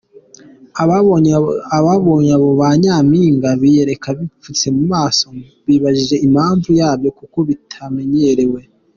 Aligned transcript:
Ababonye 1.77 2.31
abo 2.37 2.49
ba 2.59 2.69
Nyampinga 2.81 3.49
biyereka 3.59 4.07
bipfuse 4.17 4.65
mu 4.75 4.83
maso 4.93 5.25
bibajije 5.67 6.15
impamvu 6.27 6.69
yabyo 6.79 7.09
kuko 7.19 7.37
bitamenyerewe. 7.47 8.59